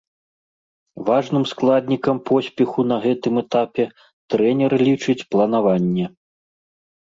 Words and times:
Важным 1.09 1.45
складнікам 1.51 2.17
поспеху 2.31 2.87
на 2.93 2.97
гэтым 3.05 3.33
этапе 3.43 3.83
трэнер 4.31 4.71
лічыць 4.87 5.19
планаванне. 5.35 6.05